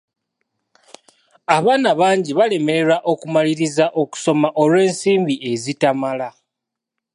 [1.55, 6.29] Abaana bangi balemererwa okumaliriza okusoma olw'ensimbi ezitamala.